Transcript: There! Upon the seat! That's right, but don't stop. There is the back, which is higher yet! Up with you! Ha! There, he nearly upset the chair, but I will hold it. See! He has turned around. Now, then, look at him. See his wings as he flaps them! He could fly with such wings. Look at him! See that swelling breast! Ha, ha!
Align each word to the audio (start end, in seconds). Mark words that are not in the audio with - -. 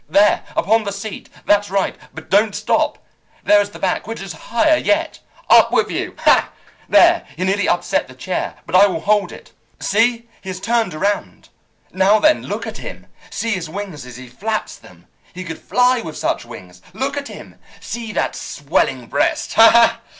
There! 0.09 0.43
Upon 0.57 0.83
the 0.83 0.91
seat! 0.91 1.29
That's 1.45 1.69
right, 1.69 1.95
but 2.11 2.31
don't 2.31 2.55
stop. 2.55 2.97
There 3.43 3.61
is 3.61 3.69
the 3.69 3.77
back, 3.77 4.07
which 4.07 4.19
is 4.19 4.33
higher 4.33 4.75
yet! 4.77 5.19
Up 5.47 5.71
with 5.71 5.91
you! 5.91 6.15
Ha! 6.21 6.49
There, 6.89 7.23
he 7.37 7.43
nearly 7.43 7.69
upset 7.69 8.07
the 8.07 8.15
chair, 8.15 8.55
but 8.65 8.73
I 8.75 8.87
will 8.87 9.01
hold 9.01 9.31
it. 9.31 9.51
See! 9.79 10.27
He 10.41 10.49
has 10.49 10.59
turned 10.59 10.95
around. 10.95 11.49
Now, 11.93 12.17
then, 12.17 12.41
look 12.47 12.65
at 12.65 12.77
him. 12.79 13.05
See 13.29 13.51
his 13.51 13.69
wings 13.69 14.03
as 14.07 14.17
he 14.17 14.27
flaps 14.27 14.75
them! 14.75 15.05
He 15.35 15.43
could 15.43 15.59
fly 15.59 16.01
with 16.01 16.17
such 16.17 16.45
wings. 16.45 16.81
Look 16.93 17.15
at 17.15 17.27
him! 17.27 17.59
See 17.79 18.11
that 18.11 18.35
swelling 18.35 19.05
breast! 19.05 19.53
Ha, 19.53 19.69
ha! 19.69 19.99